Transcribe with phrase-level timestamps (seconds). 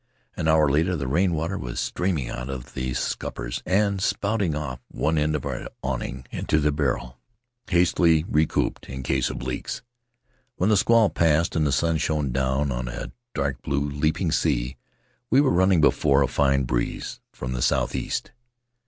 [0.35, 4.79] An hour later the rain water was streaming out of the scuppers and spouting off
[4.87, 7.19] one end of our awning into the barrel,
[7.69, 9.83] hastily recoopered in case of leaks.
[10.55, 13.13] When the squall passed and the sun shone down on a dark Faery Lands of
[13.13, 13.61] the South Seas
[13.93, 14.77] blue leaping sea
[15.29, 18.31] we were running before a fine breeze from the southeast.